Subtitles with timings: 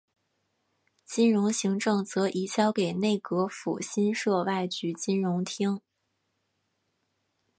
[1.05, 5.79] 金融行政则移交给内阁府新设外局金融厅。